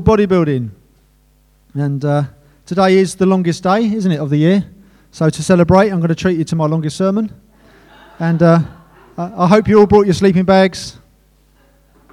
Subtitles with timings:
[0.00, 0.70] bodybuilding.
[1.74, 2.24] And uh,
[2.66, 4.64] today is the longest day, isn't it, of the year?
[5.10, 7.32] So to celebrate, I'm going to treat you to my longest sermon.
[8.18, 8.60] And uh,
[9.16, 10.98] I hope you all brought your sleeping bags.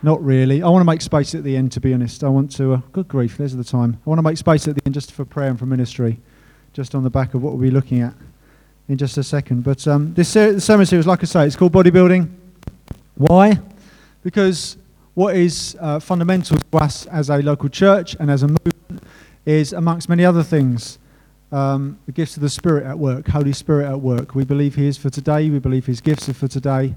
[0.03, 0.61] Not really.
[0.61, 2.23] I want to make space at the end, to be honest.
[2.23, 3.97] I want to, uh, good grief, there's the time.
[4.05, 6.19] I want to make space at the end just for prayer and for ministry,
[6.73, 8.13] just on the back of what we'll be looking at
[8.87, 9.63] in just a second.
[9.63, 12.29] But um, this ser- sermon series, like I say, it's called Bodybuilding.
[13.15, 13.59] Why?
[14.23, 14.77] Because
[15.15, 19.03] what is uh, fundamental to us as a local church and as a movement
[19.45, 20.99] is, amongst many other things,
[21.51, 24.35] um, the gifts of the Spirit at work, Holy Spirit at work.
[24.35, 25.49] We believe He is for today.
[25.49, 26.93] We believe His gifts are for today.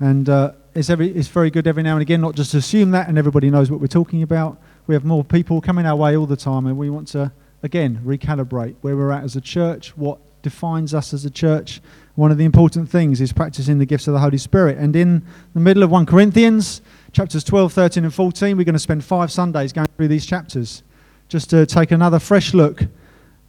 [0.00, 2.90] And uh, it's, every, it's very good every now and again not just to assume
[2.92, 4.58] that and everybody knows what we're talking about.
[4.86, 7.30] We have more people coming our way all the time, and we want to,
[7.62, 11.80] again, recalibrate where we're at as a church, what defines us as a church.
[12.14, 14.78] One of the important things is practicing the gifts of the Holy Spirit.
[14.78, 18.78] And in the middle of 1 Corinthians, chapters 12, 13, and 14, we're going to
[18.78, 20.82] spend five Sundays going through these chapters
[21.28, 22.82] just to take another fresh look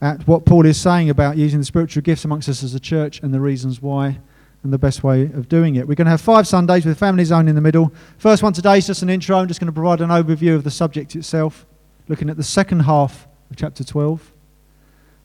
[0.02, 3.21] at what Paul is saying about using the spiritual gifts amongst us as a church
[3.21, 4.20] and the reasons why
[4.63, 5.88] and the best way of doing it.
[5.88, 7.93] We're going to have five Sundays with Family Zone in the middle.
[8.18, 9.38] First one today is just an intro.
[9.38, 11.66] I'm just going to provide an overview of the subject itself,
[12.10, 14.34] looking at the second half of chapter 12.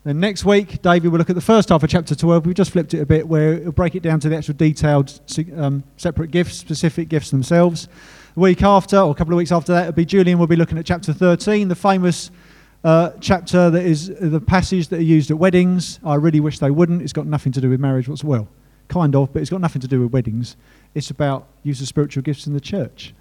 [0.09, 2.47] Then next week, David will look at the first half of chapter 12.
[2.47, 5.21] We've just flipped it a bit where he'll break it down to the actual detailed
[5.55, 7.89] um, separate gifts, specific gifts themselves.
[8.33, 10.57] The week after, or a couple of weeks after that, it'll be Julian will be
[10.57, 12.31] looking at chapter 13, the famous
[12.85, 16.01] uh, chapter that is the passage that are used at weddings.
[16.03, 17.03] I really wish they wouldn't.
[17.03, 18.45] It's got nothing to do with marriage whatsoever.
[18.45, 18.49] Well,
[18.89, 20.57] kind of, but it's got nothing to do with weddings.
[20.95, 23.13] It's about use of spiritual gifts in the church.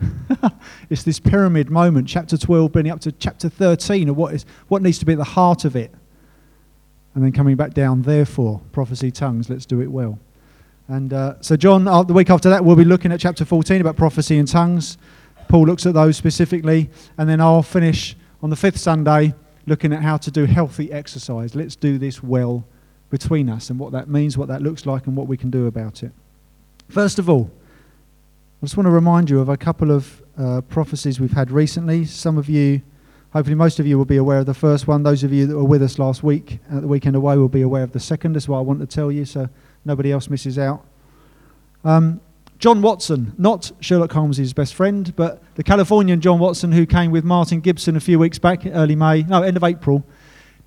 [0.90, 4.82] it's this pyramid moment, chapter 12 bringing up to chapter 13 of what, is, what
[4.82, 5.94] needs to be at the heart of it.
[7.18, 10.20] And then coming back down, therefore, prophecy, tongues, let's do it well.
[10.88, 13.82] And uh, so, John, uh, the week after that, we'll be looking at chapter 14
[13.82, 15.00] about prophecy and tongues.
[15.50, 16.92] Paul looks at those specifically.
[17.18, 19.34] And then I'll finish on the fifth Sunday
[19.66, 21.56] looking at how to do healthy exercise.
[21.56, 22.64] Let's do this well
[23.10, 25.66] between us and what that means, what that looks like, and what we can do
[25.66, 26.12] about it.
[26.88, 27.50] First of all,
[28.62, 32.06] I just want to remind you of a couple of uh, prophecies we've had recently.
[32.06, 32.84] Some of you,
[33.34, 35.04] hopefully, most of you will be aware of the first one.
[35.04, 37.62] Those of you that were with us last week at the weekend away will be
[37.62, 38.34] aware of the second.
[38.34, 39.50] That's what I want to tell you so
[39.86, 40.86] nobody else misses out.
[41.84, 42.20] Um,
[42.60, 47.24] John Watson, not Sherlock Holmes' best friend, but the Californian John Watson who came with
[47.24, 50.04] Martin Gibson a few weeks back, early May, no, end of April.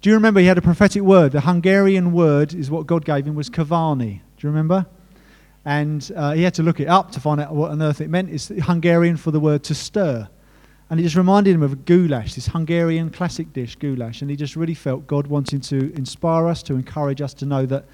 [0.00, 1.32] Do you remember he had a prophetic word?
[1.32, 4.20] The Hungarian word is what God gave him was Kavani.
[4.36, 4.86] Do you remember?
[5.64, 8.08] And uh, he had to look it up to find out what on earth it
[8.08, 8.30] meant.
[8.30, 10.28] It's Hungarian for the word to stir.
[10.90, 14.22] And it just reminded him of goulash, this Hungarian classic dish, goulash.
[14.22, 17.64] And he just really felt God wanting to inspire us, to encourage us to know
[17.66, 17.84] that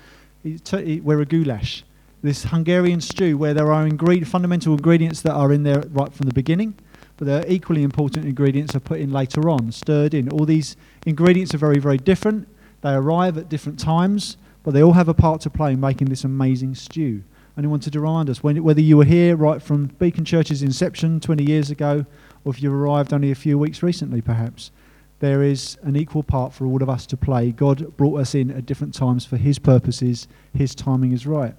[0.43, 1.85] we're a goulash
[2.27, 3.89] this Hungarian stew where there are
[4.25, 6.75] fundamental ingredients that are in there right from the beginning,
[7.17, 10.29] but there are equally important ingredients are put in later on, stirred in.
[10.31, 10.77] All these
[11.07, 12.49] ingredients are very, very different.
[12.83, 16.09] They arrive at different times, but they all have a part to play in making
[16.09, 17.23] this amazing stew.
[17.57, 20.63] And I wanted to remind us, when, whether you were here right from Beacon Church's
[20.63, 22.05] inception 20 years ago,
[22.47, 24.71] or if you've arrived only a few weeks recently, perhaps,
[25.19, 27.51] there is an equal part for all of us to play.
[27.51, 30.29] God brought us in at different times for His purposes.
[30.55, 31.57] His timing is right.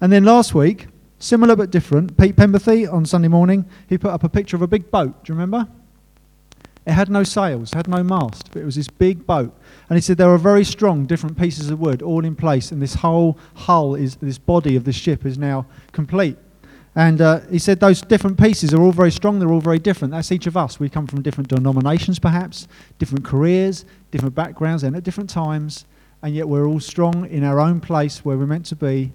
[0.00, 0.86] And then last week,
[1.18, 4.66] similar but different, Pete Pemberthy on Sunday morning, he put up a picture of a
[4.66, 5.24] big boat.
[5.24, 5.68] Do you remember?
[6.86, 9.54] It had no sails, had no mast, but it was this big boat.
[9.90, 12.80] And he said there are very strong different pieces of wood all in place, and
[12.80, 16.38] this whole hull is this body of the ship is now complete.
[16.96, 20.12] And uh, he said those different pieces are all very strong, they're all very different.
[20.12, 20.78] That's each of us.
[20.78, 22.68] We come from different denominations, perhaps,
[22.98, 25.86] different careers, different backgrounds, and at different times,
[26.22, 29.12] and yet we're all strong in our own place where we're meant to be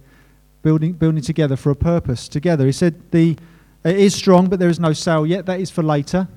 [0.62, 2.66] building, building together for a purpose together.
[2.66, 3.38] He said the,
[3.86, 5.46] it is strong, but there is no sail yet.
[5.46, 6.28] That is for later.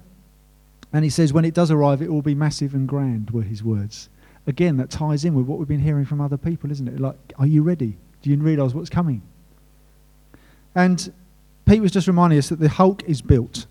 [0.92, 3.64] And he says when it does arrive, it will be massive and grand, were his
[3.64, 4.09] words.
[4.47, 7.00] Again, that ties in with what we've been hearing from other people, isn't it?
[7.00, 7.97] Like, are you ready?
[8.22, 9.22] Do you realise what's coming?
[10.74, 11.12] And
[11.64, 13.66] Pete was just reminding us that the hulk is built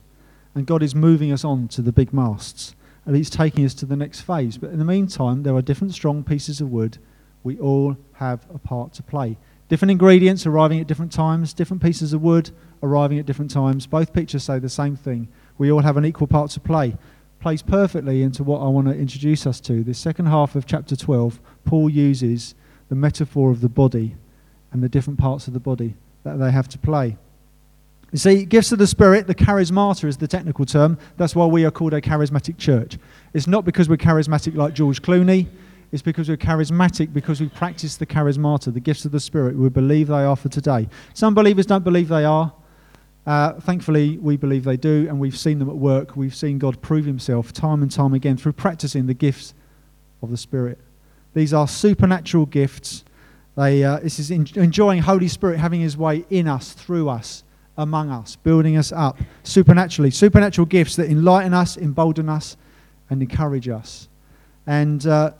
[0.56, 2.75] and God is moving us on to the big masts
[3.06, 4.58] and he's taking us to the next phase.
[4.58, 6.97] But in the meantime, there are different strong pieces of wood.
[7.43, 9.38] We all have a part to play.
[9.70, 12.52] Different ingredients arriving at different times, different pieces of wood
[12.84, 13.88] arriving at different times.
[13.88, 15.29] Both pictures say the same thing.
[15.58, 16.97] We all have an equal part to play.
[17.40, 19.84] Plays perfectly into what I want to introduce us to.
[19.84, 22.53] The second half of chapter 12, Paul uses
[22.90, 24.16] the metaphor of the body
[24.72, 27.17] and the different parts of the body that they have to play.
[28.11, 30.97] You see, gifts of the Spirit, the charismata is the technical term.
[31.16, 32.97] That's why we are called a charismatic church.
[33.34, 35.47] It's not because we're charismatic like George Clooney.
[35.93, 39.58] It's because we're charismatic, because we practice the charismata, the gifts of the Spirit.
[39.58, 40.90] We believe they are for today.
[41.13, 42.53] Some believers don't believe they are.
[43.25, 46.17] Uh, thankfully, we believe they do, and we've seen them at work.
[46.17, 49.53] We've seen God prove himself time and time again through practicing the gifts
[50.22, 50.79] of the Spirit.
[51.34, 53.05] These are supernatural gifts.
[53.55, 57.43] They, uh, this is enjoying Holy Spirit having his way in us, through us,
[57.78, 60.12] among us, building us up supernaturally.
[60.12, 62.58] Supernatural gifts that enlighten us, embolden us,
[63.09, 64.08] and encourage us.
[64.68, 65.32] And uh,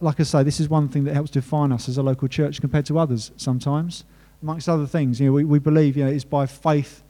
[0.00, 2.60] like I say, this is one thing that helps define us as a local church
[2.60, 4.04] compared to others sometimes.
[4.42, 7.02] Amongst other things, you know, we, we believe you know, it's by faith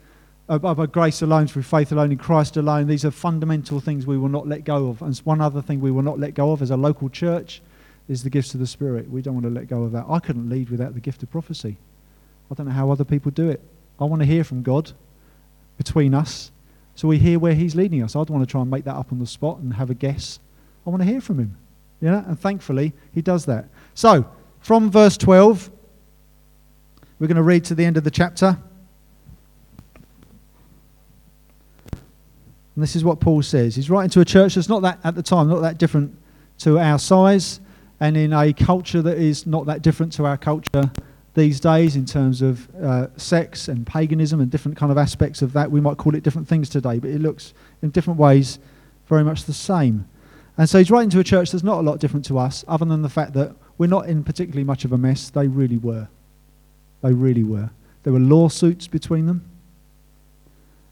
[0.51, 2.89] uh, by grace alone, through faith alone, in Christ alone.
[2.89, 5.01] These are fundamental things we will not let go of.
[5.01, 7.63] And one other thing we will not let go of as a local church
[8.09, 9.09] is the gifts of the Spirit.
[9.09, 10.07] We don't want to let go of that.
[10.09, 11.77] I couldn't lead without the gift of prophecy.
[12.51, 13.61] I don't know how other people do it.
[14.01, 14.93] I want to hear from God
[15.77, 16.51] between us
[17.01, 18.15] so we hear where He's leading us.
[18.15, 19.95] I don't want to try and make that up on the spot and have a
[19.95, 20.39] guess.
[20.87, 21.57] I want to hear from Him.
[22.01, 22.25] You know?
[22.27, 23.69] And thankfully, He does that.
[23.95, 24.27] So,
[24.61, 25.71] from verse 12,
[27.19, 28.59] we're going to read to the end of the chapter.
[32.75, 33.77] And this is what Paul says.
[33.77, 36.17] He's writing to a church that's not that, at the time, not that different
[36.59, 37.61] to our size,
[37.99, 40.91] and in a culture that is not that different to our culture
[41.41, 45.55] these days in terms of uh, sex and paganism and different kind of aspects of
[45.55, 45.71] that.
[45.71, 48.59] We might call it different things today, but it looks in different ways
[49.09, 50.07] very much the same.
[50.59, 52.85] And so he's writing to a church that's not a lot different to us, other
[52.85, 55.31] than the fact that we're not in particularly much of a mess.
[55.31, 56.09] They really were.
[57.01, 57.71] They really were.
[58.03, 59.49] There were lawsuits between them.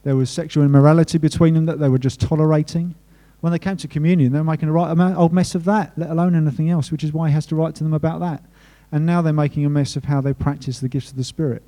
[0.04, 2.94] There was sexual immorality between them that they were just tolerating.
[3.40, 6.08] When they came to communion, they were making a right old mess of that, let
[6.08, 8.42] alone anything else, which is why he has to write to them about that.
[8.90, 11.62] And now they're making a mess of how they practice the gifts of the Spirit.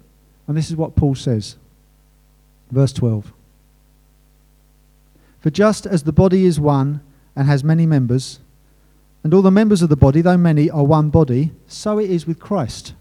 [0.46, 1.56] And this is what Paul says.
[2.70, 3.32] Verse 12.
[5.40, 7.00] For just as the body is one
[7.34, 8.40] and has many members,
[9.22, 12.26] and all the members of the body, though many, are one body, so it is
[12.26, 12.94] with Christ.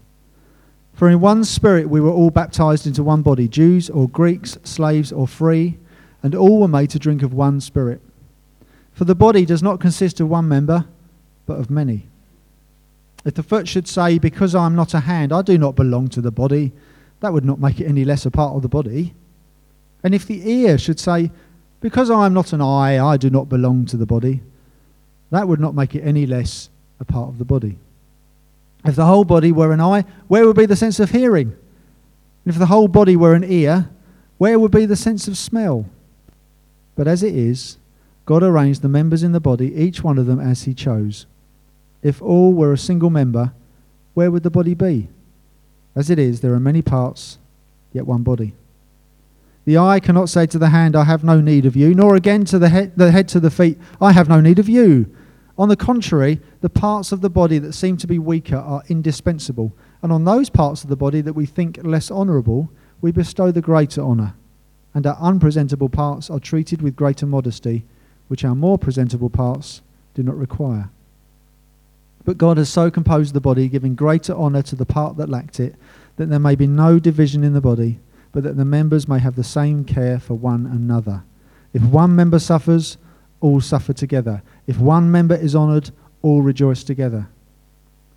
[0.92, 5.12] For in one spirit we were all baptized into one body, Jews or Greeks, slaves
[5.12, 5.78] or free,
[6.22, 8.02] and all were made to drink of one spirit.
[8.92, 10.84] For the body does not consist of one member,
[11.46, 12.09] but of many.
[13.24, 16.08] If the foot should say, Because I am not a hand, I do not belong
[16.08, 16.72] to the body,
[17.20, 19.14] that would not make it any less a part of the body.
[20.02, 21.30] And if the ear should say,
[21.80, 24.42] Because I am not an eye, I do not belong to the body,
[25.30, 27.78] that would not make it any less a part of the body.
[28.84, 31.48] If the whole body were an eye, where would be the sense of hearing?
[32.44, 33.90] And if the whole body were an ear,
[34.38, 35.86] where would be the sense of smell?
[36.96, 37.76] But as it is,
[38.24, 41.26] God arranged the members in the body, each one of them as he chose.
[42.02, 43.52] If all were a single member,
[44.14, 45.08] where would the body be?
[45.94, 47.38] As it is, there are many parts,
[47.92, 48.54] yet one body.
[49.64, 52.44] The eye cannot say to the hand, I have no need of you, nor again
[52.46, 55.14] to the head, the head to the feet, I have no need of you.
[55.58, 59.74] On the contrary, the parts of the body that seem to be weaker are indispensable,
[60.02, 62.70] and on those parts of the body that we think less honourable,
[63.02, 64.34] we bestow the greater honour,
[64.94, 67.84] and our unpresentable parts are treated with greater modesty,
[68.28, 69.82] which our more presentable parts
[70.14, 70.88] do not require.
[72.24, 75.60] But God has so composed the body, giving greater honour to the part that lacked
[75.60, 75.74] it,
[76.16, 77.98] that there may be no division in the body,
[78.32, 81.22] but that the members may have the same care for one another.
[81.72, 82.98] If one member suffers,
[83.40, 84.42] all suffer together.
[84.66, 85.90] If one member is honored,
[86.22, 87.28] all rejoice together.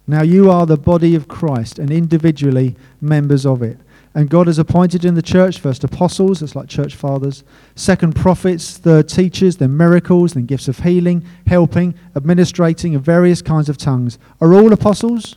[0.06, 3.78] Now you are the body of Christ and individually members of it.
[4.16, 7.44] And God has appointed in the church first apostles, that's like church fathers,
[7.76, 13.70] second prophets, third teachers, then miracles, then gifts of healing, helping, administrating of various kinds
[13.70, 14.20] of tongues.
[14.40, 15.36] Are all apostles?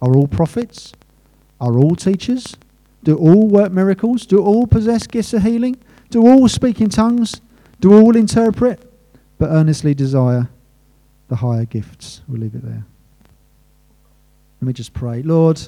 [0.00, 0.92] Are all prophets?
[1.60, 2.56] Are all teachers?
[3.02, 4.24] Do all work miracles?
[4.24, 5.76] Do all possess gifts of healing?
[6.10, 7.40] Do all speak in tongues?
[7.80, 8.86] Do all interpret?
[9.38, 10.48] but earnestly desire
[11.28, 12.22] the higher gifts.
[12.28, 12.84] We'll leave it there.
[14.60, 15.22] Let me just pray.
[15.22, 15.60] Lord,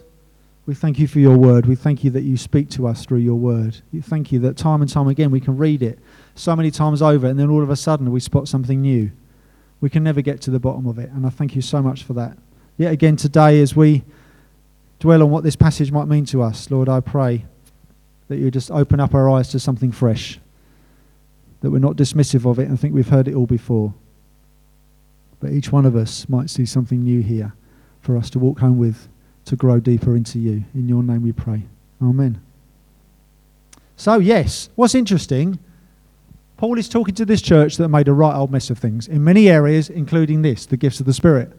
[0.69, 1.65] we thank you for your word.
[1.65, 3.79] We thank you that you speak to us through your word.
[3.91, 5.99] We thank you that time and time again we can read it
[6.35, 9.11] so many times over, and then all of a sudden we spot something new.
[9.81, 12.03] We can never get to the bottom of it, and I thank you so much
[12.03, 12.37] for that.
[12.77, 14.05] Yet again today, as we
[15.01, 17.47] dwell on what this passage might mean to us, Lord, I pray
[18.29, 20.39] that you just open up our eyes to something fresh
[21.63, 23.95] that we're not dismissive of it and think we've heard it all before.
[25.41, 27.55] But each one of us might see something new here
[28.03, 29.09] for us to walk home with,
[29.49, 30.65] to grow deeper into you.
[30.75, 31.63] In your name we pray.
[32.03, 32.41] Amen.
[33.97, 35.59] So, yes, what's interesting,
[36.57, 39.25] Paul is talking to this church that made a right old mess of things in
[39.25, 41.53] many areas, including this, the gifts of the Spirit.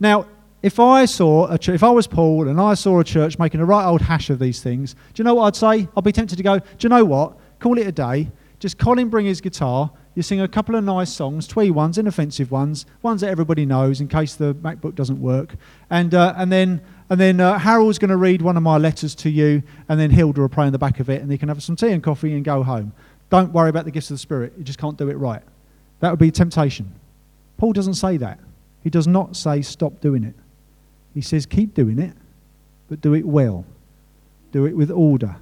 [0.00, 0.26] Now,
[0.62, 3.60] if I saw a ch- if I was Paul and I saw a church making
[3.60, 5.88] a right old hash of these things, do you know what I'd say?
[5.96, 7.36] I'd be tempted to go, do you know what?
[7.58, 11.12] Call it a day just Colin bring his guitar, you sing a couple of nice
[11.12, 15.56] songs, twee ones, inoffensive ones, ones that everybody knows in case the MacBook doesn't work,
[15.90, 19.14] and, uh, and then, and then uh, Harold's going to read one of my letters
[19.16, 21.48] to you, and then Hilda will pray in the back of it, and you can
[21.48, 22.92] have some tea and coffee and go home.
[23.30, 25.42] Don't worry about the gifts of the Spirit, you just can't do it right.
[26.00, 26.92] That would be temptation.
[27.56, 28.38] Paul doesn't say that.
[28.82, 30.34] He does not say stop doing it.
[31.14, 32.12] He says keep doing it,
[32.88, 33.64] but do it well.
[34.52, 35.36] Do it with order.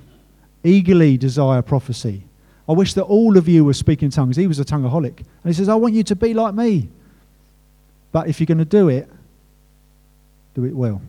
[0.62, 2.22] Eagerly desire prophecy.
[2.68, 4.36] I wish that all of you were speaking tongues.
[4.36, 5.18] He was a tongueaholic.
[5.18, 6.88] And he says, I want you to be like me.
[8.12, 9.10] But if you're going to do it,
[10.54, 11.02] do it well.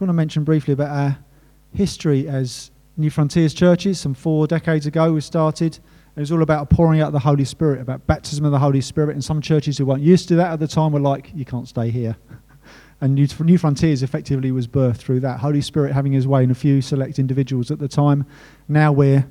[0.00, 1.18] Just want to mention briefly about our
[1.74, 4.00] history as New Frontiers churches.
[4.00, 5.78] Some four decades ago, we started.
[6.16, 9.12] It was all about pouring out the Holy Spirit, about baptism of the Holy Spirit.
[9.12, 11.68] And some churches who weren't used to that at the time were like, you can't
[11.68, 12.16] stay here.
[13.02, 15.40] And New, New Frontiers effectively was birthed through that.
[15.40, 18.24] Holy Spirit having his way in a few select individuals at the time.
[18.68, 19.26] Now we're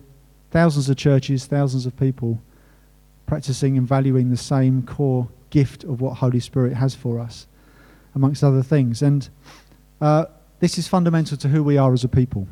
[0.52, 2.40] thousands of churches, thousands of people
[3.26, 7.48] practicing and valuing the same core gift of what Holy Spirit has for us,
[8.14, 9.02] amongst other things.
[9.04, 9.30] And
[10.02, 10.26] uh,
[10.60, 12.48] this is fundamental to who we are as a people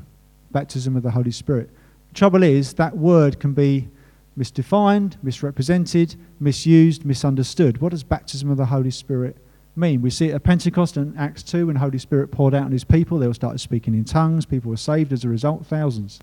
[0.52, 1.70] baptism of the Holy Spirit.
[2.10, 3.90] The trouble is, that word can be
[4.38, 7.82] misdefined, misrepresented, misused, misunderstood.
[7.82, 9.38] What does baptism of the Holy Spirit
[9.76, 10.02] mean?
[10.02, 12.72] We see it at Pentecost in Acts 2 when the Holy Spirit poured out on
[12.72, 13.20] his people.
[13.20, 14.46] They all started speaking in tongues.
[14.46, 16.20] People were saved as a result, thousands.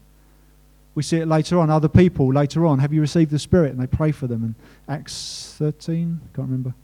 [0.95, 1.71] We see it later on.
[1.71, 3.73] Other people later on, have you received the Spirit?
[3.73, 4.43] And they pray for them.
[4.43, 4.55] And
[4.89, 6.75] Acts 13, can't remember.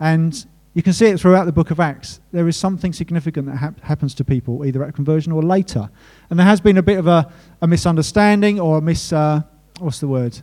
[0.00, 2.20] And you can see it throughout the book of Acts.
[2.32, 5.88] There is something significant that hap- happens to people, either at conversion or later.
[6.28, 9.40] And there has been a bit of a, a misunderstanding or a mis, uh,
[9.78, 10.38] what's the word?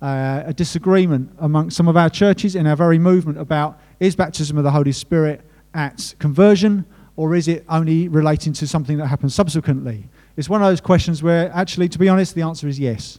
[0.00, 4.56] Uh, a disagreement among some of our churches in our very movement about is baptism
[4.56, 5.40] of the Holy Spirit
[5.74, 6.86] at conversion
[7.16, 10.08] or is it only relating to something that happens subsequently?
[10.36, 13.18] It's one of those questions where, actually, to be honest, the answer is yes.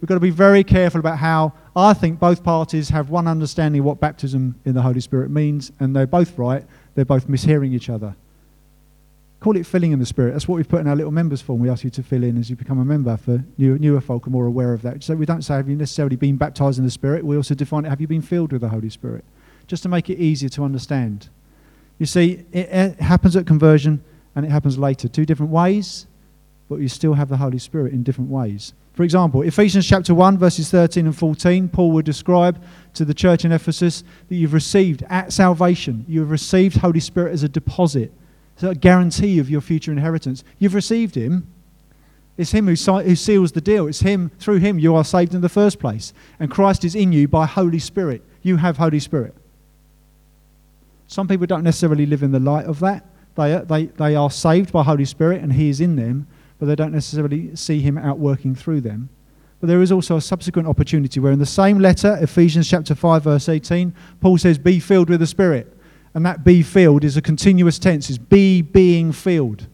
[0.00, 3.80] We've got to be very careful about how I think both parties have one understanding
[3.80, 6.64] of what baptism in the Holy Spirit means, and they're both right.
[6.94, 8.14] They're both mishearing each other.
[9.40, 10.32] Call it filling in the Spirit.
[10.32, 11.60] That's what we've put in our little members form.
[11.60, 14.26] We ask you to fill in as you become a member for new, newer folk
[14.26, 15.02] are more aware of that.
[15.02, 17.24] So we don't say, have you necessarily been baptized in the Spirit?
[17.24, 19.24] We also define it, have you been filled with the Holy Spirit?
[19.66, 21.28] Just to make it easier to understand.
[21.98, 24.04] You see, it, it happens at conversion
[24.36, 25.08] and it happens later.
[25.08, 26.06] Two different ways,
[26.68, 28.74] but you still have the Holy Spirit in different ways.
[28.92, 32.62] For example, Ephesians chapter 1, verses 13 and 14, Paul would describe
[32.94, 37.32] to the church in Ephesus that you've received at salvation, you have received Holy Spirit
[37.32, 38.12] as a deposit
[38.54, 40.44] it's a guarantee of your future inheritance.
[40.58, 41.46] You've received Him.
[42.36, 43.86] It's Him who, who seals the deal.
[43.86, 46.12] It's Him, through Him, you are saved in the first place.
[46.38, 48.22] And Christ is in you by Holy Spirit.
[48.42, 49.34] You have Holy Spirit.
[51.06, 53.06] Some people don't necessarily live in the light of that.
[53.34, 56.26] They, they, they are saved by Holy Spirit and He is in them,
[56.62, 59.08] but they don't necessarily see Him outworking through them.
[59.58, 63.24] But there is also a subsequent opportunity where, in the same letter, Ephesians chapter 5,
[63.24, 65.76] verse 18, Paul says, Be filled with the Spirit.
[66.14, 69.66] And that be filled is a continuous tense, is be being filled.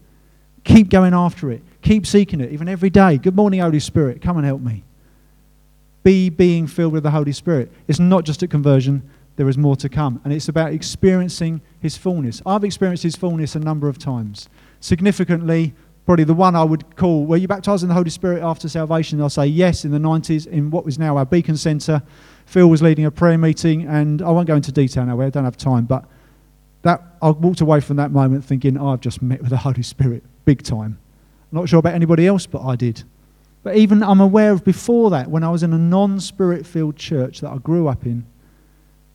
[0.65, 1.63] Keep going after it.
[1.83, 3.19] Keep seeking it, even every day.
[3.19, 4.23] Good morning, Holy Spirit.
[4.23, 4.83] Come and help me.
[6.05, 7.71] Be being filled with the Holy Spirit.
[7.87, 9.03] It's not just a conversion,
[9.37, 10.23] there is more to come.
[10.25, 12.41] And it's about experiencing His fullness.
[12.47, 14.49] I've experienced His fullness a number of times.
[14.81, 15.75] Significantly,
[16.09, 19.21] probably the one I would call, were you baptized in the Holy Spirit after salvation?
[19.21, 22.03] I'll say yes in the 90s in what was now our Beacon Centre.
[22.47, 25.45] Phil was leading a prayer meeting, and I won't go into detail now, I don't
[25.45, 26.07] have time, but
[26.81, 30.25] that I walked away from that moment thinking, I've just met with the Holy Spirit
[30.47, 30.99] big time.
[31.53, 33.03] I'm not sure about anybody else, but I did.
[33.63, 36.97] But even I'm aware of before that, when I was in a non spirit filled
[36.97, 38.25] church that I grew up in,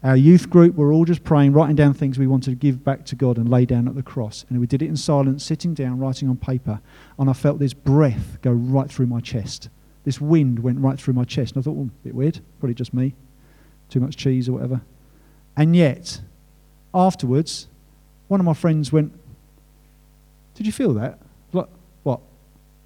[0.03, 3.05] our youth group were all just praying, writing down things we wanted to give back
[3.05, 4.45] to God and lay down at the cross.
[4.49, 6.81] And we did it in silence, sitting down, writing on paper.
[7.17, 9.69] And I felt this breath go right through my chest.
[10.03, 11.55] This wind went right through my chest.
[11.55, 12.41] And I thought, well, a bit weird.
[12.59, 13.15] Probably just me.
[13.89, 14.81] Too much cheese or whatever.
[15.55, 16.19] And yet,
[16.93, 17.67] afterwards,
[18.27, 19.13] one of my friends went,
[20.55, 21.19] Did you feel that?
[21.53, 21.69] Like,
[22.03, 22.19] what?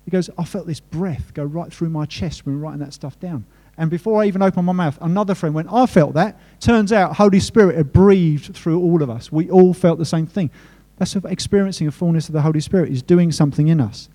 [0.05, 2.81] He goes, I felt this breath go right through my chest when we were writing
[2.81, 3.45] that stuff down.
[3.77, 6.39] And before I even opened my mouth, another friend went, I felt that.
[6.60, 9.31] Turns out, Holy Spirit had breathed through all of us.
[9.31, 10.50] We all felt the same thing.
[10.98, 12.89] That's experiencing a fullness of the Holy Spirit.
[12.89, 14.10] He's doing something in us.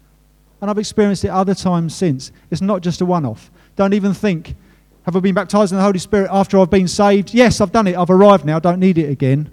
[0.60, 2.32] And I've experienced it other times since.
[2.50, 3.50] It's not just a one off.
[3.76, 4.56] Don't even think,
[5.04, 7.32] have I been baptized in the Holy Spirit after I've been saved?
[7.32, 7.96] Yes, I've done it.
[7.96, 8.56] I've arrived now.
[8.56, 9.50] I don't need it again.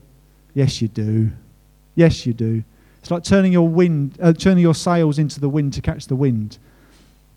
[0.55, 1.29] Yes, you do.
[1.95, 2.63] Yes, you do.
[2.99, 6.15] It's like turning your wind, uh, turning your sails into the wind to catch the
[6.15, 6.57] wind.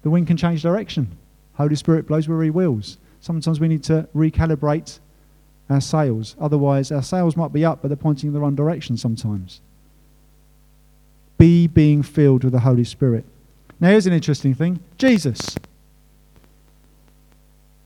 [0.02, 1.16] The wind can change direction.
[1.54, 2.98] Holy Spirit blows where He wills.
[3.20, 4.98] Sometimes we need to recalibrate
[5.70, 6.36] our sails.
[6.40, 9.60] Otherwise, our sails might be up, but they're pointing in the wrong direction sometimes.
[11.38, 13.24] be being filled with the Holy Spirit.
[13.80, 15.56] Now, here's an interesting thing Jesus.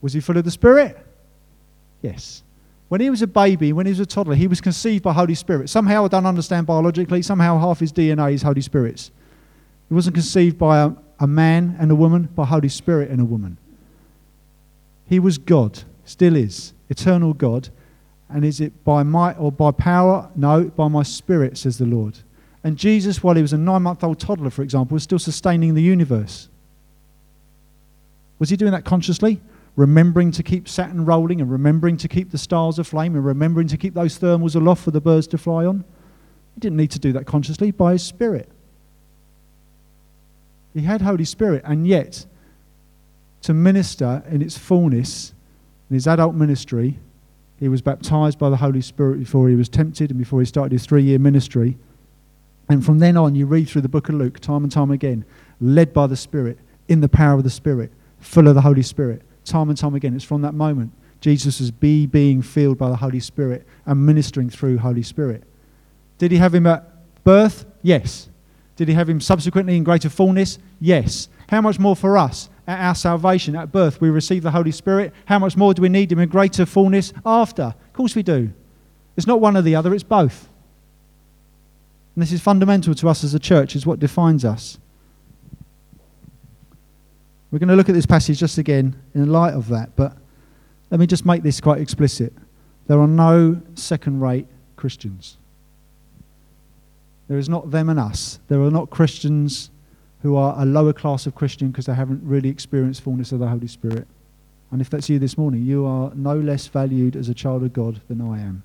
[0.03, 0.99] Was he full of the Spirit?
[2.03, 2.43] Yes.
[2.89, 5.35] When he was a baby, when he was a toddler, he was conceived by Holy
[5.35, 5.69] Spirit.
[5.69, 9.11] Somehow, I don't understand biologically, somehow half his DNA is Holy Spirit's.
[9.89, 13.25] He wasn't conceived by a, a man and a woman, by Holy Spirit and a
[13.25, 13.59] woman.
[15.09, 17.69] He was God, still is, eternal God.
[18.29, 20.29] And is it by might or by power?
[20.35, 22.19] No, by my spirit, says the Lord.
[22.65, 25.75] And Jesus, while he was a nine month old toddler, for example, was still sustaining
[25.75, 26.49] the universe.
[28.41, 29.41] Was he doing that consciously?
[29.77, 33.77] remembering to keep Saturn rolling and remembering to keep the stars aflame and remembering to
[33.77, 35.85] keep those thermals aloft for the birds to fly on.
[36.55, 38.49] He didn't need to do that consciously by his spirit.
[40.77, 42.27] He had Holy Spirit, and yet
[43.41, 45.33] to minister in its fullness,
[45.89, 46.99] in his adult ministry,
[47.59, 50.73] he was baptized by the Holy Spirit before he was tempted and before he started
[50.73, 51.79] his three year ministry.
[52.69, 55.25] And from then on, you read through the book of Luke time and time again,
[55.63, 59.23] led by the Spirit, in the power of the Spirit, full of the Holy Spirit
[59.47, 60.15] time and time again.
[60.15, 60.93] It's from that moment.
[61.23, 65.45] Jesus was be being filled by the Holy Spirit and ministering through Holy Spirit.
[66.19, 66.85] Did he have him at
[67.25, 67.65] birth?
[67.83, 68.29] Yes.
[68.77, 70.59] Did he have him subsequently in greater fullness?
[70.81, 71.29] Yes.
[71.49, 75.13] How much more for us at our salvation, at birth, we receive the Holy Spirit?
[75.25, 77.63] How much more do we need him in greater fullness after?
[77.63, 78.53] Of course we do.
[79.17, 80.49] It's not one or the other, it's both.
[82.15, 84.79] And this is fundamental to us as a church, is what defines us.
[87.51, 90.17] We're going to look at this passage just again in light of that, but
[90.91, 92.33] let me just make this quite explicit.
[92.87, 95.39] There are no second rate Christians.
[97.29, 98.39] There is not them and us.
[98.49, 99.71] There are not Christians
[100.23, 103.49] who are a lower class of Christian because they haven't really experienced fullness of the
[103.49, 104.07] Holy Spirit.
[104.71, 107.73] And if that's you this morning, you are no less valued as a child of
[107.73, 108.63] God than I am.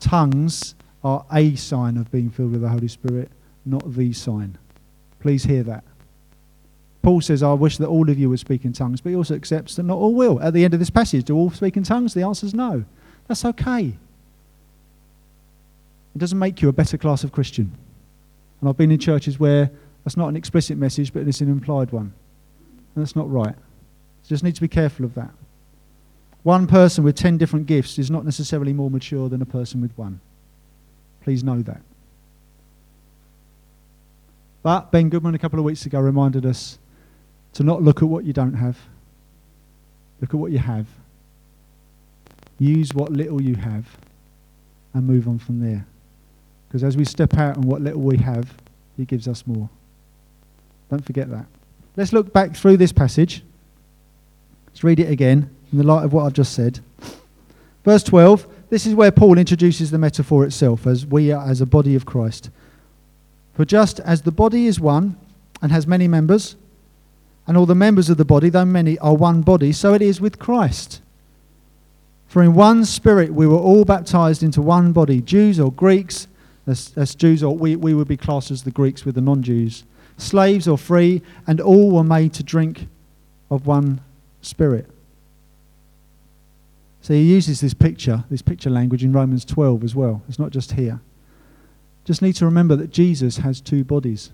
[0.00, 3.30] Tongues are a sign of being filled with the Holy Spirit,
[3.64, 4.56] not the sign.
[5.20, 5.84] Please hear that.
[7.02, 9.34] Paul says, I wish that all of you would speak in tongues, but he also
[9.34, 10.40] accepts that not all will.
[10.40, 12.14] At the end of this passage, do all speak in tongues?
[12.14, 12.84] The answer is no.
[13.26, 13.94] That's okay.
[16.18, 17.72] It doesn't make you a better class of Christian.
[18.60, 19.70] And I've been in churches where
[20.02, 22.12] that's not an explicit message, but it's an implied one.
[22.96, 23.54] And that's not right.
[23.54, 25.30] You just need to be careful of that.
[26.42, 29.96] One person with 10 different gifts is not necessarily more mature than a person with
[29.96, 30.18] one.
[31.22, 31.82] Please know that.
[34.64, 36.80] But Ben Goodman a couple of weeks ago reminded us
[37.52, 38.76] to not look at what you don't have.
[40.20, 40.88] Look at what you have.
[42.58, 43.86] Use what little you have
[44.94, 45.86] and move on from there.
[46.68, 48.52] Because as we step out on what little we have,
[48.96, 49.68] He gives us more.
[50.90, 51.46] Don't forget that.
[51.96, 53.42] Let's look back through this passage.
[54.68, 56.80] Let's read it again in the light of what I've just said.
[57.84, 61.66] Verse 12, this is where Paul introduces the metaphor itself as we are as a
[61.66, 62.50] body of Christ.
[63.54, 65.16] For just as the body is one
[65.60, 66.54] and has many members,
[67.46, 70.20] and all the members of the body, though many, are one body, so it is
[70.20, 71.00] with Christ.
[72.26, 76.28] For in one spirit we were all baptized into one body, Jews or Greeks,
[76.68, 79.42] as, as Jews, or we, we would be classed as the Greeks with the non
[79.42, 79.84] Jews,
[80.16, 82.86] slaves or free, and all were made to drink
[83.50, 84.00] of one
[84.42, 84.86] spirit.
[87.00, 90.22] So he uses this picture, this picture language in Romans 12 as well.
[90.28, 91.00] It's not just here.
[92.04, 94.30] Just need to remember that Jesus has two bodies.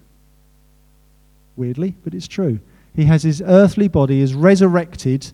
[1.57, 2.59] Weirdly, but it's true.
[2.97, 5.33] He has his earthly body, his resurrected,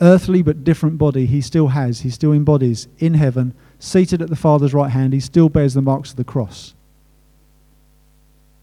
[0.00, 1.26] earthly but different body.
[1.26, 5.12] He still has, he still embodies in heaven, seated at the Father's right hand.
[5.12, 6.74] He still bears the marks of the cross.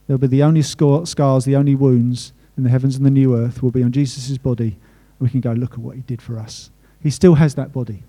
[0.05, 3.61] There'll be the only scars, the only wounds in the heavens and the new earth
[3.61, 4.77] will be on Jesus' body.
[5.19, 6.71] We can go, look at what he did for us.
[7.01, 8.03] He still has that body.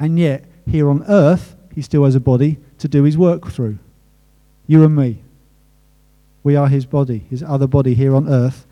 [0.00, 3.78] And yet, here on earth, he still has a body to do his work through.
[4.66, 5.22] You and me.
[6.42, 8.66] We are his body, his other body here on earth.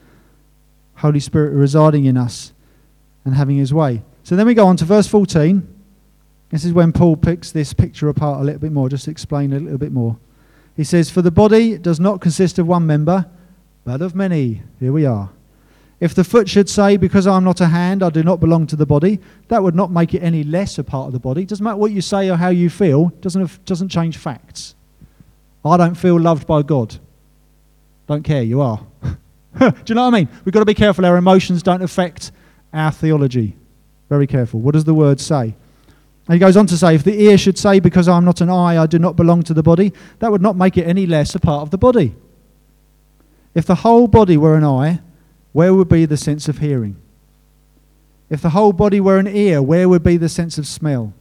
[0.97, 2.53] Holy Spirit residing in us
[3.25, 4.03] and having his way.
[4.25, 5.67] So then we go on to verse 14.
[6.51, 9.53] This is when Paul picks this picture apart a little bit more, just to explain
[9.53, 10.19] a little bit more.
[10.77, 13.27] He says, For the body does not consist of one member,
[13.85, 14.63] but of many.
[14.81, 15.31] Here we are.
[16.01, 18.67] If the foot should say, Because I am not a hand, I do not belong
[18.69, 21.45] to the body, that would not make it any less a part of the body.
[21.45, 24.75] Doesn't matter what you say or how you feel, doesn't, doesn't change facts.
[25.65, 26.97] I don't feel loved by God.
[28.09, 28.85] Don't care, you are.
[29.59, 30.29] Do you know what I mean?
[30.45, 32.33] We've got to be careful our emotions don't affect
[32.73, 33.57] our theology.
[34.09, 34.61] Very careful.
[34.61, 35.55] What does the word say?
[36.31, 38.51] And he goes on to say, if the ear should say, Because I'm not an
[38.51, 41.35] eye, I do not belong to the body, that would not make it any less
[41.35, 42.15] a part of the body.
[43.53, 45.01] If the whole body were an eye,
[45.51, 46.95] where would be the sense of hearing?
[48.29, 51.15] If the whole body were an ear, where would be the sense of smell?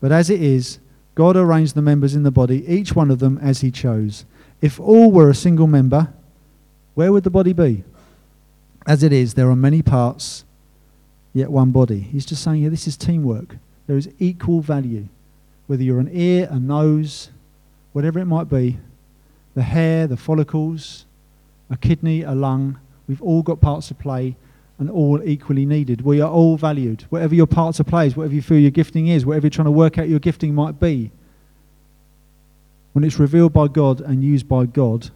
[0.00, 0.80] But as it is,
[1.14, 4.24] God arranged the members in the body, each one of them as he chose.
[4.60, 6.12] If all were a single member,
[6.94, 7.84] where would the body be?
[8.88, 10.44] As it is, there are many parts,
[11.32, 12.00] yet one body.
[12.00, 13.54] He's just saying here, this is teamwork.
[13.90, 15.08] There is equal value.
[15.66, 17.30] Whether you're an ear, a nose,
[17.92, 18.78] whatever it might be,
[19.56, 21.06] the hair, the follicles,
[21.68, 24.36] a kidney, a lung, we've all got parts to play
[24.78, 26.02] and all equally needed.
[26.02, 27.04] We are all valued.
[27.08, 29.64] Whatever your part to play is, whatever you feel your gifting is, whatever you're trying
[29.64, 31.10] to work out your gifting might be,
[32.92, 35.10] when it's revealed by God and used by God,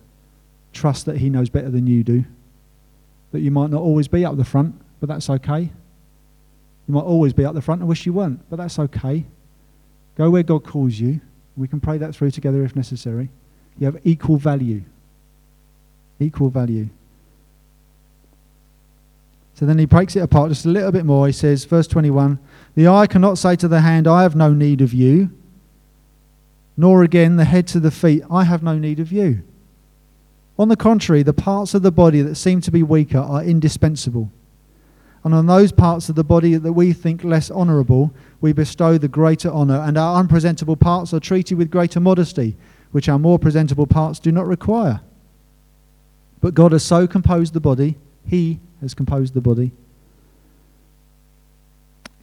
[0.72, 2.24] trust that He knows better than you do.
[3.30, 5.70] That you might not always be up the front, but that's okay.
[6.86, 9.24] You might always be up the front and wish you weren't, but that's okay.
[10.16, 11.20] Go where God calls you.
[11.56, 13.30] We can pray that through together if necessary.
[13.78, 14.82] You have equal value.
[16.20, 16.88] Equal value.
[19.54, 21.26] So then he breaks it apart just a little bit more.
[21.26, 22.38] He says, verse 21
[22.74, 25.30] The eye cannot say to the hand, I have no need of you,
[26.76, 29.42] nor again the head to the feet, I have no need of you.
[30.58, 34.30] On the contrary, the parts of the body that seem to be weaker are indispensable.
[35.24, 39.08] And on those parts of the body that we think less honourable, we bestow the
[39.08, 42.56] greater honour, and our unpresentable parts are treated with greater modesty,
[42.92, 45.00] which our more presentable parts do not require.
[46.42, 49.72] But God has so composed the body, He has composed the body,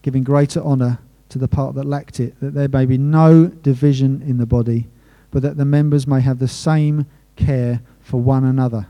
[0.03, 4.21] giving greater honour to the part that lacked it, that there may be no division
[4.27, 4.87] in the body,
[5.31, 8.85] but that the members may have the same care for one another.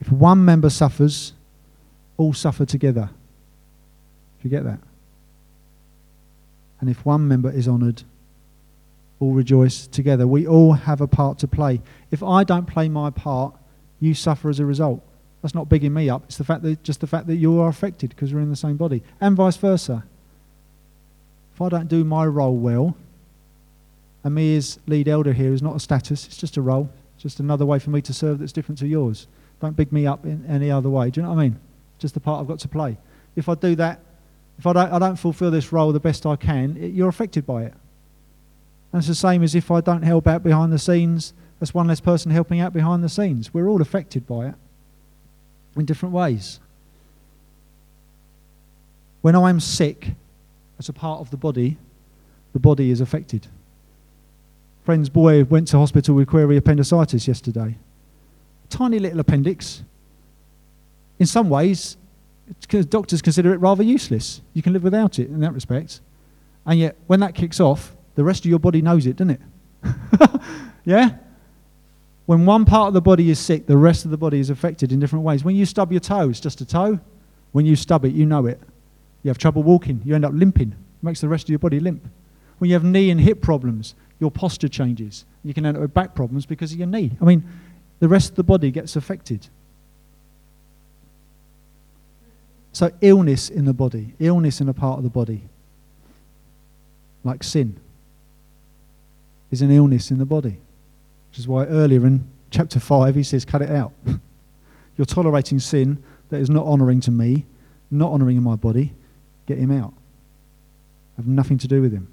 [0.00, 1.32] If one member suffers,
[2.20, 3.08] all suffer together.
[3.08, 4.78] Do you get that?
[6.78, 8.02] And if one member is honoured,
[9.20, 10.26] all rejoice together.
[10.26, 11.80] We all have a part to play.
[12.10, 13.54] If I don't play my part,
[14.00, 15.02] you suffer as a result.
[15.40, 16.24] That's not bigging me up.
[16.26, 18.56] It's the fact that just the fact that you are affected because we're in the
[18.56, 20.04] same body, and vice versa.
[21.54, 22.96] If I don't do my role well,
[24.24, 26.90] and me as lead elder here is not a status, it's just a role.
[27.14, 29.26] It's just another way for me to serve that's different to yours.
[29.62, 31.08] Don't big me up in any other way.
[31.08, 31.60] Do you know what I mean?
[32.00, 32.98] Just the part I've got to play.
[33.36, 34.00] If I do that,
[34.58, 37.46] if I don't, I don't fulfill this role the best I can, it, you're affected
[37.46, 37.74] by it.
[38.92, 42.00] It's the same as if I don't help out behind the scenes, that's one less
[42.00, 43.54] person helping out behind the scenes.
[43.54, 44.54] We're all affected by it
[45.76, 46.58] in different ways.
[49.20, 50.14] When I'm sick,
[50.78, 51.76] as a part of the body,
[52.52, 53.46] the body is affected.
[54.84, 57.76] Friend's boy went to hospital with query appendicitis yesterday.
[58.70, 59.82] Tiny little appendix.
[61.20, 61.98] In some ways,
[62.88, 64.40] doctors consider it rather useless.
[64.54, 66.00] You can live without it in that respect.
[66.66, 69.40] And yet, when that kicks off, the rest of your body knows it, doesn't it?
[70.84, 71.16] yeah?
[72.24, 74.92] When one part of the body is sick, the rest of the body is affected
[74.92, 75.44] in different ways.
[75.44, 76.98] When you stub your toe, it's just a toe.
[77.52, 78.60] When you stub it, you know it.
[79.22, 80.72] You have trouble walking, you end up limping.
[80.72, 82.08] It makes the rest of your body limp.
[82.58, 85.26] When you have knee and hip problems, your posture changes.
[85.42, 87.12] You can end up with back problems because of your knee.
[87.20, 87.44] I mean,
[87.98, 89.48] the rest of the body gets affected.
[92.72, 95.42] So, illness in the body, illness in a part of the body,
[97.24, 97.78] like sin,
[99.50, 100.58] is an illness in the body.
[101.30, 103.92] Which is why earlier in chapter 5 he says, Cut it out.
[104.96, 107.46] You're tolerating sin that is not honouring to me,
[107.90, 108.92] not honouring in my body.
[109.46, 109.94] Get him out.
[111.16, 112.08] Have nothing to do with him.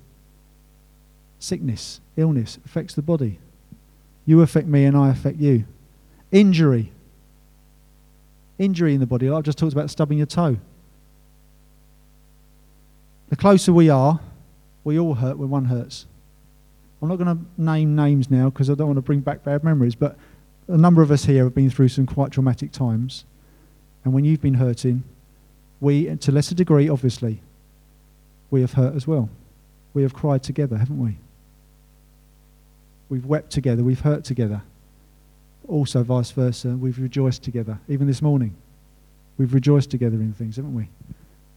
[1.40, 3.40] Sickness, illness affects the body.
[4.26, 5.66] You affect me and I affect you.
[6.32, 6.92] Injury.
[8.60, 9.30] Injury in the body.
[9.30, 10.58] I've just talked about stubbing your toe.
[13.30, 14.20] The closer we are,
[14.84, 16.06] we all hurt when one hurts.
[17.02, 19.64] I'm not going to name names now because I don't want to bring back bad
[19.64, 20.18] memories, but
[20.68, 23.26] a number of us here have been through some quite traumatic times.
[24.04, 25.04] And when you've been hurting,
[25.80, 27.42] we, to lesser degree, obviously,
[28.50, 29.30] we have hurt as well.
[29.94, 31.18] We have cried together, haven't we?
[33.10, 34.64] We've wept together, we've hurt together.
[35.68, 37.78] Also, vice versa, we've rejoiced together.
[37.90, 38.56] Even this morning,
[39.38, 40.88] we've rejoiced together in things, haven't we?